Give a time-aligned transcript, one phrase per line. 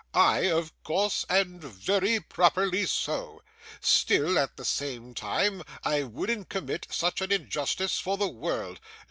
[0.15, 3.43] I, of course, and very properly so.
[3.81, 8.79] Still, at the same time, I wouldn't commit such an injustice for the world.